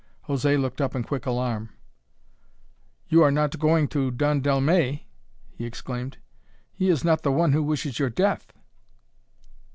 [0.27, 1.69] José looked up in quick alarm.
[3.07, 5.07] "You are not going to Don Dellmey?"
[5.51, 6.17] he exclaimed.
[6.73, 8.51] "He is not the one who wishes your death!"